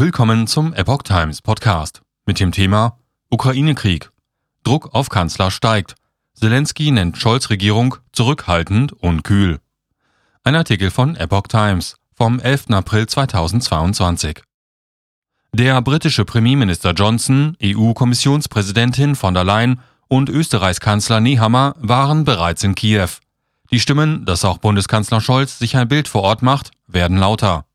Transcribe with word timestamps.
Willkommen 0.00 0.46
zum 0.46 0.74
Epoch 0.74 1.02
Times 1.02 1.42
Podcast 1.42 2.02
mit 2.24 2.38
dem 2.38 2.52
Thema 2.52 3.00
Ukraine-Krieg. 3.30 4.12
Druck 4.62 4.94
auf 4.94 5.08
Kanzler 5.08 5.50
steigt. 5.50 5.96
Zelensky 6.34 6.92
nennt 6.92 7.18
Scholz 7.18 7.50
Regierung 7.50 7.96
zurückhaltend 8.12 8.92
und 8.92 9.24
kühl. 9.24 9.58
Ein 10.44 10.54
Artikel 10.54 10.92
von 10.92 11.16
Epoch 11.16 11.48
Times 11.48 11.96
vom 12.14 12.38
11. 12.38 12.70
April 12.70 13.08
2022. 13.08 14.40
Der 15.52 15.82
britische 15.82 16.24
Premierminister 16.24 16.92
Johnson, 16.92 17.56
EU-Kommissionspräsidentin 17.60 19.16
von 19.16 19.34
der 19.34 19.42
Leyen 19.42 19.80
und 20.06 20.28
Österreichs 20.28 20.78
Kanzler 20.78 21.18
Nehammer 21.18 21.74
waren 21.76 22.22
bereits 22.22 22.62
in 22.62 22.76
Kiew. 22.76 23.08
Die 23.72 23.80
Stimmen, 23.80 24.24
dass 24.26 24.44
auch 24.44 24.58
Bundeskanzler 24.58 25.20
Scholz 25.20 25.58
sich 25.58 25.76
ein 25.76 25.88
Bild 25.88 26.06
vor 26.06 26.22
Ort 26.22 26.42
macht, 26.42 26.70
werden 26.86 27.16
lauter. 27.16 27.67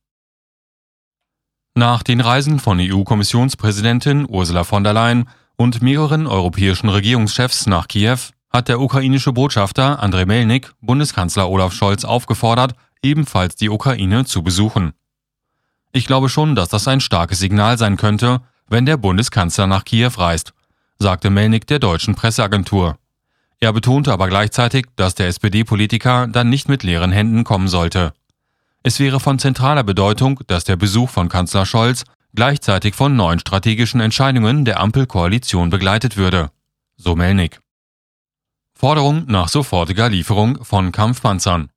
Nach 1.75 2.03
den 2.03 2.21
Reisen 2.21 2.59
von 2.59 2.79
EU-Kommissionspräsidentin 2.79 4.27
Ursula 4.29 4.63
von 4.63 4.83
der 4.83 4.93
Leyen 4.93 5.27
und 5.55 5.81
mehreren 5.81 6.27
europäischen 6.27 6.87
Regierungschefs 6.87 7.65
nach 7.65 7.87
Kiew 7.87 8.19
hat 8.51 8.67
der 8.67 8.79
ukrainische 8.79 9.33
Botschafter 9.33 9.99
Andrei 9.99 10.25
Melnik 10.25 10.71
Bundeskanzler 10.81 11.49
Olaf 11.49 11.73
Scholz 11.73 12.05
aufgefordert, 12.05 12.75
ebenfalls 13.01 13.55
die 13.55 13.69
Ukraine 13.69 14.23
zu 14.25 14.43
besuchen. 14.43 14.93
Ich 15.91 16.05
glaube 16.05 16.29
schon, 16.29 16.53
dass 16.53 16.69
das 16.69 16.87
ein 16.87 17.01
starkes 17.01 17.39
Signal 17.39 17.79
sein 17.79 17.97
könnte, 17.97 18.41
wenn 18.67 18.85
der 18.85 18.97
Bundeskanzler 18.97 19.65
nach 19.65 19.83
Kiew 19.83 20.11
reist, 20.15 20.53
sagte 20.99 21.31
Melnik 21.31 21.65
der 21.65 21.79
deutschen 21.79 22.13
Presseagentur. 22.13 22.99
Er 23.59 23.73
betonte 23.73 24.13
aber 24.13 24.27
gleichzeitig, 24.27 24.85
dass 24.95 25.15
der 25.15 25.27
SPD-Politiker 25.27 26.27
dann 26.27 26.49
nicht 26.49 26.69
mit 26.69 26.83
leeren 26.83 27.11
Händen 27.11 27.43
kommen 27.43 27.67
sollte. 27.67 28.13
Es 28.85 28.99
wäre 28.99 29.21
von 29.21 29.39
zentraler 29.39 29.83
Bedeutung, 29.83 30.41
dass 30.47 30.65
der 30.65 30.75
Besuch 30.75 31.09
von 31.09 31.29
Kanzler 31.29 31.65
Scholz 31.65 32.03
gleichzeitig 32.35 32.95
von 32.95 33.15
neuen 33.15 33.39
strategischen 33.39 34.01
Entscheidungen 34.01 34.65
der 34.65 34.81
Ampelkoalition 34.81 35.69
begleitet 35.69 36.17
würde. 36.17 36.51
So 36.97 37.15
Melnik. 37.15 37.61
Forderung 38.73 39.25
nach 39.27 39.47
sofortiger 39.47 40.09
Lieferung 40.09 40.61
von 40.65 40.91
Kampfpanzern. 40.91 41.69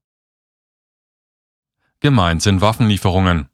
Gemeint 2.01 2.43
sind 2.43 2.61
Waffenlieferungen. 2.61 3.49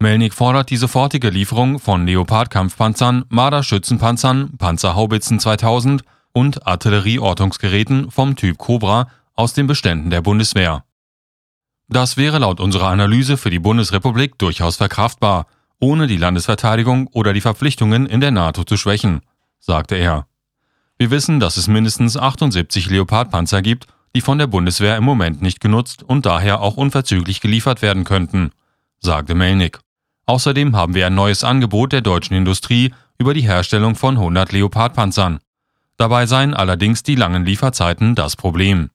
Melnik 0.00 0.34
fordert 0.34 0.70
die 0.70 0.76
sofortige 0.76 1.30
Lieferung 1.30 1.78
von 1.78 2.06
Leopard-Kampfpanzern, 2.06 3.24
Marder-Schützenpanzern, 3.28 4.56
Panzerhaubitzen 4.58 5.38
2000 5.38 6.02
und 6.32 6.66
Artillerieortungsgeräten 6.66 8.10
vom 8.10 8.34
Typ 8.34 8.58
Cobra 8.58 9.08
aus 9.34 9.54
den 9.54 9.68
Beständen 9.68 10.10
der 10.10 10.22
Bundeswehr. 10.22 10.85
Das 11.88 12.16
wäre 12.16 12.38
laut 12.38 12.60
unserer 12.60 12.88
Analyse 12.88 13.36
für 13.36 13.50
die 13.50 13.60
Bundesrepublik 13.60 14.38
durchaus 14.38 14.76
verkraftbar, 14.76 15.46
ohne 15.78 16.06
die 16.06 16.16
Landesverteidigung 16.16 17.06
oder 17.08 17.32
die 17.32 17.40
Verpflichtungen 17.40 18.06
in 18.06 18.20
der 18.20 18.32
NATO 18.32 18.64
zu 18.64 18.76
schwächen, 18.76 19.20
sagte 19.60 19.94
er. 19.94 20.26
Wir 20.98 21.10
wissen, 21.10 21.38
dass 21.38 21.56
es 21.56 21.68
mindestens 21.68 22.16
78 22.16 22.90
Leopardpanzer 22.90 23.62
gibt, 23.62 23.86
die 24.14 24.20
von 24.22 24.38
der 24.38 24.46
Bundeswehr 24.46 24.96
im 24.96 25.04
Moment 25.04 25.42
nicht 25.42 25.60
genutzt 25.60 26.02
und 26.02 26.26
daher 26.26 26.60
auch 26.60 26.76
unverzüglich 26.76 27.40
geliefert 27.40 27.82
werden 27.82 28.04
könnten, 28.04 28.50
sagte 28.98 29.34
Melnik. 29.34 29.78
Außerdem 30.24 30.74
haben 30.74 30.94
wir 30.94 31.06
ein 31.06 31.14
neues 31.14 31.44
Angebot 31.44 31.92
der 31.92 32.00
deutschen 32.00 32.34
Industrie 32.34 32.92
über 33.18 33.34
die 33.34 33.42
Herstellung 33.42 33.94
von 33.94 34.16
100 34.16 34.52
Leopardpanzern. 34.52 35.38
Dabei 35.98 36.26
seien 36.26 36.54
allerdings 36.54 37.02
die 37.02 37.14
langen 37.14 37.44
Lieferzeiten 37.44 38.14
das 38.14 38.36
Problem. 38.36 38.90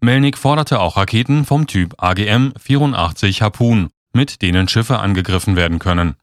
Melnik 0.00 0.36
forderte 0.36 0.80
auch 0.80 0.96
Raketen 0.96 1.44
vom 1.44 1.66
Typ 1.66 2.02
AGM-84 2.02 3.40
Harpoon, 3.40 3.88
mit 4.12 4.42
denen 4.42 4.68
Schiffe 4.68 4.98
angegriffen 4.98 5.56
werden 5.56 5.78
können. 5.78 6.14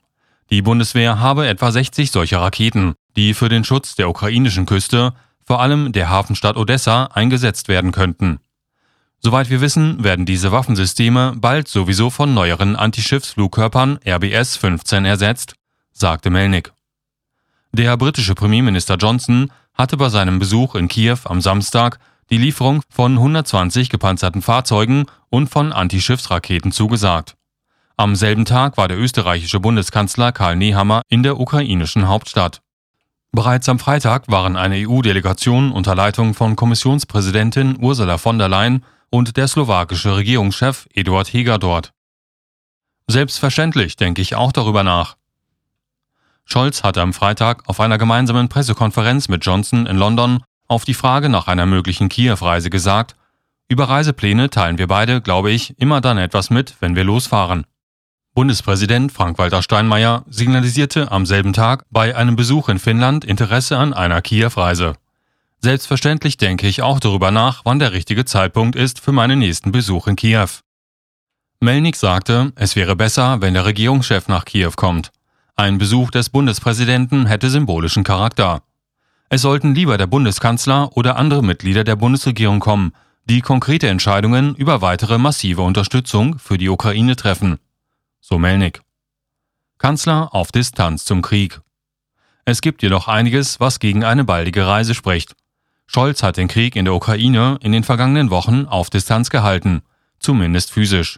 Die 0.50 0.62
Bundeswehr 0.62 1.20
habe 1.20 1.48
etwa 1.48 1.72
60 1.72 2.12
solcher 2.12 2.40
Raketen, 2.40 2.94
die 3.16 3.34
für 3.34 3.50
den 3.50 3.64
Schutz 3.64 3.96
der 3.96 4.10
ukrainischen 4.10 4.66
Küste, 4.66 5.14
vor 5.46 5.62
allem 5.62 5.92
der 5.92 6.10
Hafenstadt 6.10 6.58
Odessa, 6.58 7.06
eingesetzt 7.06 7.68
werden 7.68 7.92
könnten. 7.92 8.40
Soweit 9.20 9.50
wir 9.50 9.62
wissen, 9.62 10.04
werden 10.04 10.26
diese 10.26 10.52
Waffensysteme 10.52 11.34
bald 11.38 11.68
sowieso 11.70 12.10
von 12.10 12.34
neueren 12.34 12.76
Antischiffsflugkörpern 12.76 14.00
RBS-15 14.06 15.06
ersetzt, 15.06 15.56
sagte 15.94 16.30
Melnik. 16.30 16.74
Der 17.72 17.96
britische 17.98 18.36
Premierminister 18.36 18.98
Johnson 18.98 19.52
hatte 19.74 19.98
bei 19.98 20.10
seinem 20.10 20.40
Besuch 20.40 20.76
in 20.76 20.90
Kiew 20.90 21.18
am 21.24 21.42
Samstag 21.42 22.00
die 22.34 22.40
Lieferung 22.40 22.82
von 22.90 23.12
120 23.12 23.90
gepanzerten 23.90 24.42
Fahrzeugen 24.42 25.06
und 25.30 25.50
von 25.50 25.72
Antischiffsraketen 25.72 26.72
zugesagt. 26.72 27.36
Am 27.96 28.16
selben 28.16 28.46
Tag 28.46 28.76
war 28.76 28.88
der 28.88 28.98
österreichische 28.98 29.60
Bundeskanzler 29.60 30.32
Karl 30.32 30.56
Nehammer 30.56 31.04
in 31.10 31.22
der 31.22 31.40
ukrainischen 31.40 32.08
Hauptstadt. 32.08 32.62
Bereits 33.34 33.70
am 33.70 33.78
Freitag 33.78 34.32
waren 34.32 34.56
eine 34.56 34.78
EU-Delegation 34.78 35.72
unter 35.72 35.94
Leitung 35.94 36.34
von 36.34 36.56
Kommissionspräsidentin 36.56 37.78
Ursula 37.80 38.18
von 38.18 38.40
der 38.40 38.50
Leyen 38.50 38.84
und 39.12 39.38
der 39.38 39.48
slowakische 39.48 40.16
Regierungschef 40.16 40.88
Eduard 40.92 41.32
Heger 41.32 41.60
dort. 41.60 41.94
Selbstverständlich 43.06 43.96
denke 43.96 44.24
ich 44.24 44.34
auch 44.34 44.52
darüber 44.52 44.82
nach. 44.82 45.18
Scholz 46.46 46.82
hatte 46.82 47.04
am 47.04 47.14
Freitag 47.14 47.70
auf 47.70 47.80
einer 47.80 48.00
gemeinsamen 48.00 48.50
Pressekonferenz 48.50 49.28
mit 49.28 49.46
Johnson 49.46 49.86
in 49.86 49.98
London 49.98 50.44
auf 50.68 50.86
die 50.86 50.94
Frage 50.94 51.30
nach 51.30 51.48
einer 51.48 51.66
möglichen 51.66 52.10
Kiew-Reise 52.10 52.70
gesagt, 52.70 53.16
über 53.70 53.86
Reisepläne 53.86 54.50
teilen 54.50 54.78
wir 54.78 54.88
beide, 54.88 55.22
glaube 55.22 55.52
ich, 55.52 55.80
immer 55.80 56.02
dann 56.02 56.18
etwas 56.18 56.50
mit, 56.50 56.76
wenn 56.80 56.96
wir 56.96 57.04
losfahren. 57.04 57.66
Bundespräsident 58.36 59.12
Frank-Walter 59.12 59.62
Steinmeier 59.62 60.26
signalisierte 60.28 61.12
am 61.12 61.26
selben 61.26 61.54
Tag 61.54 61.86
bei 61.90 62.16
einem 62.16 62.36
Besuch 62.36 62.70
in 62.70 62.80
Finnland 62.80 63.26
Interesse 63.26 63.78
an 63.78 63.94
einer 63.94 64.22
Kiew-Reise. 64.22 64.96
Selbstverständlich 65.60 66.38
denke 66.38 66.68
ich 66.68 66.82
auch 66.82 67.00
darüber 67.00 67.32
nach, 67.32 67.62
wann 67.64 67.80
der 67.80 67.94
richtige 67.94 68.26
Zeitpunkt 68.26 68.76
ist 68.76 69.00
für 69.00 69.12
meinen 69.12 69.40
nächsten 69.40 69.72
Besuch 69.72 70.08
in 70.08 70.16
Kiew. 70.16 70.50
Melnik 71.60 71.96
sagte, 71.96 72.52
es 72.56 72.76
wäre 72.76 72.96
besser, 72.96 73.40
wenn 73.40 73.54
der 73.54 73.66
Regierungschef 73.66 74.28
nach 74.28 74.44
Kiew 74.44 74.72
kommt. 74.76 75.12
Ein 75.56 75.78
Besuch 75.78 76.12
des 76.12 76.30
Bundespräsidenten 76.30 77.28
hätte 77.28 77.50
symbolischen 77.50 78.04
Charakter. 78.04 78.64
Es 79.34 79.42
sollten 79.42 79.74
lieber 79.74 79.98
der 79.98 80.06
Bundeskanzler 80.06 80.96
oder 80.96 81.16
andere 81.16 81.42
Mitglieder 81.42 81.84
der 81.84 81.96
Bundesregierung 81.96 82.60
kommen, 82.60 82.94
die 83.26 83.42
konkrete 83.42 83.88
Entscheidungen 83.88 84.54
über 84.54 84.84
weitere 84.84 85.18
massive 85.18 85.64
Unterstützung 85.64 86.38
für 86.38 86.60
die 86.60 86.70
Ukraine 86.70 87.16
treffen. 87.16 87.58
So 88.22 88.38
Melnik. 88.38 88.84
Kanzler 89.80 90.36
auf 90.36 90.52
Distanz 90.52 91.04
zum 91.04 91.24
Krieg. 91.24 91.62
Es 92.46 92.62
gibt 92.62 92.84
jedoch 92.84 93.08
einiges, 93.08 93.60
was 93.60 93.80
gegen 93.80 94.04
eine 94.04 94.24
baldige 94.24 94.68
Reise 94.68 94.94
spricht. 94.94 95.34
Scholz 95.88 96.22
hat 96.22 96.38
den 96.38 96.48
Krieg 96.48 96.76
in 96.76 96.86
der 96.86 96.94
Ukraine 96.94 97.58
in 97.64 97.72
den 97.72 97.84
vergangenen 97.84 98.30
Wochen 98.30 98.68
auf 98.68 98.92
Distanz 98.92 99.32
gehalten, 99.32 99.82
zumindest 100.20 100.70
physisch. 100.70 101.18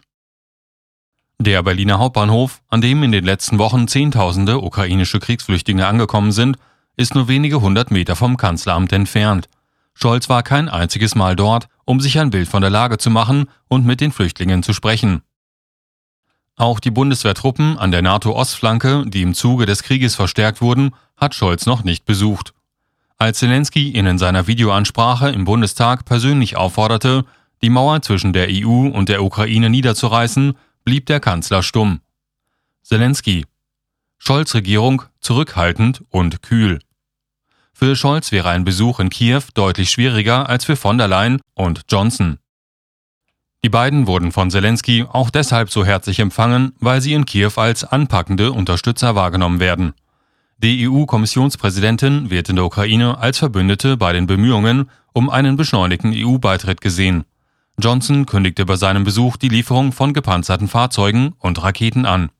Der 1.38 1.62
Berliner 1.62 1.98
Hauptbahnhof, 1.98 2.62
an 2.68 2.80
dem 2.80 3.02
in 3.02 3.12
den 3.12 3.26
letzten 3.26 3.58
Wochen 3.58 3.88
Zehntausende 3.88 4.62
ukrainische 4.62 5.20
Kriegsflüchtlinge 5.20 5.86
angekommen 5.86 6.32
sind, 6.32 6.56
ist 6.96 7.14
nur 7.14 7.28
wenige 7.28 7.60
hundert 7.60 7.90
Meter 7.90 8.16
vom 8.16 8.36
Kanzleramt 8.36 8.92
entfernt. 8.92 9.48
Scholz 9.94 10.28
war 10.28 10.42
kein 10.42 10.68
einziges 10.68 11.14
Mal 11.14 11.36
dort, 11.36 11.68
um 11.84 12.00
sich 12.00 12.18
ein 12.18 12.30
Bild 12.30 12.48
von 12.48 12.60
der 12.60 12.70
Lage 12.70 12.98
zu 12.98 13.10
machen 13.10 13.46
und 13.68 13.86
mit 13.86 14.00
den 14.00 14.12
Flüchtlingen 14.12 14.62
zu 14.62 14.72
sprechen. 14.72 15.22
Auch 16.56 16.80
die 16.80 16.90
Bundeswehrtruppen 16.90 17.78
an 17.78 17.90
der 17.90 18.02
NATO-Ostflanke, 18.02 19.04
die 19.06 19.22
im 19.22 19.34
Zuge 19.34 19.66
des 19.66 19.82
Krieges 19.82 20.14
verstärkt 20.14 20.62
wurden, 20.62 20.92
hat 21.16 21.34
Scholz 21.34 21.66
noch 21.66 21.84
nicht 21.84 22.06
besucht. 22.06 22.54
Als 23.18 23.38
Zelensky 23.38 23.90
ihn 23.90 24.06
in 24.06 24.18
seiner 24.18 24.46
Videoansprache 24.46 25.30
im 25.30 25.44
Bundestag 25.44 26.04
persönlich 26.04 26.56
aufforderte, 26.56 27.24
die 27.62 27.70
Mauer 27.70 28.02
zwischen 28.02 28.32
der 28.32 28.48
EU 28.50 28.88
und 28.88 29.08
der 29.08 29.22
Ukraine 29.22 29.70
niederzureißen, 29.70 30.54
blieb 30.84 31.06
der 31.06 31.20
Kanzler 31.20 31.62
stumm. 31.62 32.00
Zelensky. 32.82 33.44
Scholz 34.18 34.54
Regierung 34.54 35.02
zurückhaltend 35.20 36.04
und 36.10 36.42
kühl. 36.42 36.78
Für 37.78 37.94
Scholz 37.94 38.32
wäre 38.32 38.48
ein 38.48 38.64
Besuch 38.64 39.00
in 39.00 39.10
Kiew 39.10 39.42
deutlich 39.52 39.90
schwieriger 39.90 40.48
als 40.48 40.64
für 40.64 40.76
von 40.76 40.96
der 40.96 41.08
Leyen 41.08 41.42
und 41.52 41.82
Johnson. 41.90 42.38
Die 43.62 43.68
beiden 43.68 44.06
wurden 44.06 44.32
von 44.32 44.50
Zelensky 44.50 45.04
auch 45.06 45.28
deshalb 45.28 45.70
so 45.70 45.84
herzlich 45.84 46.18
empfangen, 46.18 46.72
weil 46.80 47.02
sie 47.02 47.12
in 47.12 47.26
Kiew 47.26 47.52
als 47.56 47.84
anpackende 47.84 48.52
Unterstützer 48.52 49.14
wahrgenommen 49.14 49.60
werden. 49.60 49.92
Die 50.56 50.88
EU-Kommissionspräsidentin 50.88 52.30
wird 52.30 52.48
in 52.48 52.56
der 52.56 52.64
Ukraine 52.64 53.18
als 53.18 53.40
Verbündete 53.40 53.98
bei 53.98 54.14
den 54.14 54.26
Bemühungen 54.26 54.88
um 55.12 55.28
einen 55.28 55.58
beschleunigten 55.58 56.14
EU-Beitritt 56.16 56.80
gesehen. 56.80 57.26
Johnson 57.78 58.24
kündigte 58.24 58.64
bei 58.64 58.76
seinem 58.76 59.04
Besuch 59.04 59.36
die 59.36 59.50
Lieferung 59.50 59.92
von 59.92 60.14
gepanzerten 60.14 60.68
Fahrzeugen 60.68 61.34
und 61.40 61.62
Raketen 61.62 62.06
an. 62.06 62.30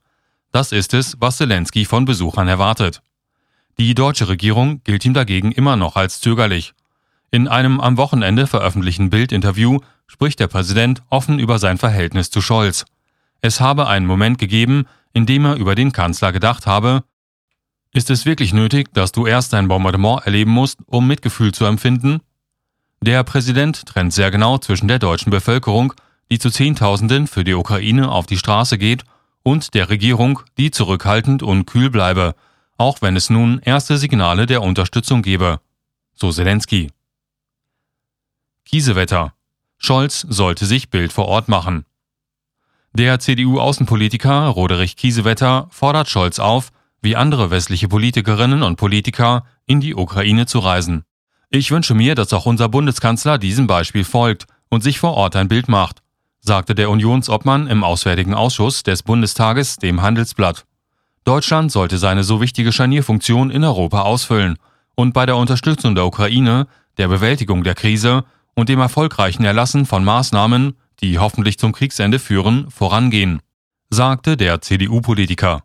Das 0.50 0.72
ist 0.72 0.94
es, 0.94 1.18
was 1.20 1.36
Zelensky 1.36 1.84
von 1.84 2.06
Besuchern 2.06 2.48
erwartet. 2.48 3.02
Die 3.78 3.94
deutsche 3.94 4.28
Regierung 4.28 4.80
gilt 4.84 5.04
ihm 5.04 5.12
dagegen 5.12 5.52
immer 5.52 5.76
noch 5.76 5.96
als 5.96 6.20
zögerlich. 6.20 6.72
In 7.30 7.46
einem 7.46 7.78
am 7.78 7.98
Wochenende 7.98 8.46
veröffentlichten 8.46 9.10
Bildinterview 9.10 9.80
spricht 10.06 10.40
der 10.40 10.46
Präsident 10.46 11.02
offen 11.10 11.38
über 11.38 11.58
sein 11.58 11.76
Verhältnis 11.76 12.30
zu 12.30 12.40
Scholz. 12.40 12.86
Es 13.42 13.60
habe 13.60 13.86
einen 13.86 14.06
Moment 14.06 14.38
gegeben, 14.38 14.86
in 15.12 15.26
dem 15.26 15.44
er 15.44 15.56
über 15.56 15.74
den 15.74 15.92
Kanzler 15.92 16.32
gedacht 16.32 16.66
habe, 16.66 17.04
Ist 17.92 18.10
es 18.10 18.26
wirklich 18.26 18.52
nötig, 18.52 18.92
dass 18.92 19.12
du 19.12 19.26
erst 19.26 19.54
ein 19.54 19.68
Bombardement 19.68 20.24
erleben 20.24 20.50
musst, 20.50 20.78
um 20.86 21.06
Mitgefühl 21.06 21.52
zu 21.52 21.64
empfinden? 21.64 22.20
Der 23.00 23.24
Präsident 23.24 23.86
trennt 23.86 24.12
sehr 24.12 24.30
genau 24.30 24.58
zwischen 24.58 24.88
der 24.88 24.98
deutschen 24.98 25.30
Bevölkerung, 25.30 25.94
die 26.30 26.38
zu 26.38 26.50
Zehntausenden 26.50 27.26
für 27.26 27.44
die 27.44 27.54
Ukraine 27.54 28.10
auf 28.10 28.26
die 28.26 28.38
Straße 28.38 28.78
geht, 28.78 29.04
und 29.42 29.74
der 29.74 29.88
Regierung, 29.88 30.40
die 30.58 30.70
zurückhaltend 30.70 31.42
und 31.42 31.66
kühl 31.66 31.88
bleibe, 31.88 32.34
auch 32.76 33.02
wenn 33.02 33.16
es 33.16 33.30
nun 33.30 33.60
erste 33.60 33.98
Signale 33.98 34.46
der 34.46 34.62
Unterstützung 34.62 35.22
gebe. 35.22 35.60
So 36.14 36.30
Zelensky. 36.30 36.90
Kiesewetter. 38.64 39.32
Scholz 39.78 40.26
sollte 40.28 40.66
sich 40.66 40.90
Bild 40.90 41.12
vor 41.12 41.26
Ort 41.26 41.48
machen. 41.48 41.84
Der 42.92 43.18
CDU-Außenpolitiker 43.20 44.46
Roderich 44.48 44.96
Kiesewetter 44.96 45.68
fordert 45.70 46.08
Scholz 46.08 46.38
auf, 46.38 46.70
wie 47.02 47.16
andere 47.16 47.50
westliche 47.50 47.88
Politikerinnen 47.88 48.62
und 48.62 48.76
Politiker 48.76 49.44
in 49.66 49.80
die 49.80 49.94
Ukraine 49.94 50.46
zu 50.46 50.58
reisen. 50.58 51.04
Ich 51.50 51.70
wünsche 51.70 51.94
mir, 51.94 52.14
dass 52.14 52.32
auch 52.32 52.46
unser 52.46 52.68
Bundeskanzler 52.68 53.38
diesem 53.38 53.66
Beispiel 53.66 54.04
folgt 54.04 54.46
und 54.68 54.82
sich 54.82 54.98
vor 54.98 55.14
Ort 55.14 55.36
ein 55.36 55.48
Bild 55.48 55.68
macht, 55.68 56.02
sagte 56.40 56.74
der 56.74 56.90
Unionsobmann 56.90 57.68
im 57.68 57.84
Auswärtigen 57.84 58.34
Ausschuss 58.34 58.82
des 58.82 59.02
Bundestages 59.02 59.76
dem 59.76 60.02
Handelsblatt. 60.02 60.65
Deutschland 61.26 61.72
sollte 61.72 61.98
seine 61.98 62.22
so 62.22 62.40
wichtige 62.40 62.70
Scharnierfunktion 62.70 63.50
in 63.50 63.64
Europa 63.64 64.02
ausfüllen 64.02 64.58
und 64.94 65.12
bei 65.12 65.26
der 65.26 65.36
Unterstützung 65.36 65.96
der 65.96 66.06
Ukraine, 66.06 66.68
der 66.98 67.08
Bewältigung 67.08 67.64
der 67.64 67.74
Krise 67.74 68.24
und 68.54 68.68
dem 68.68 68.78
erfolgreichen 68.78 69.44
Erlassen 69.44 69.86
von 69.86 70.04
Maßnahmen, 70.04 70.76
die 71.00 71.18
hoffentlich 71.18 71.58
zum 71.58 71.72
Kriegsende 71.72 72.20
führen, 72.20 72.70
vorangehen, 72.70 73.40
sagte 73.90 74.36
der 74.36 74.60
CDU-Politiker. 74.60 75.64